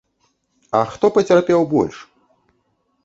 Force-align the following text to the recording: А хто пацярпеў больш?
А 0.79 0.81
хто 0.95 1.05
пацярпеў 1.17 1.61
больш? 1.75 1.95